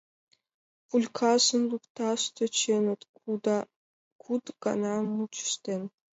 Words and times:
Пулькажым 0.87 1.61
лукташ 1.71 2.21
тӧченыт, 2.35 3.01
куд 4.21 4.45
гана 4.63 4.93
мучыштен. 5.13 5.81